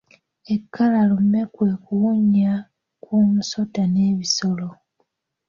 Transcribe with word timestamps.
Ekkalalume 0.53 1.41
kwe 1.53 1.69
kuwunya 1.83 2.53
kwomusota 3.03 3.81
n'ebisolo. 3.93 4.69